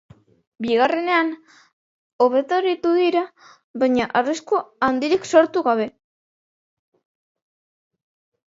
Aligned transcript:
Bigarrenean, 0.65 1.27
hobeto 2.25 2.57
aritu 2.61 2.93
dira, 3.01 3.21
baina 3.83 4.09
arrisku 4.21 4.63
handirik 4.89 5.31
sortu 5.35 5.65
gabe. 5.71 5.91